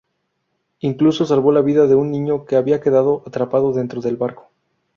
[0.79, 4.49] Incluso salvó la vida de un niño que había quedado atrapado dentro del barco.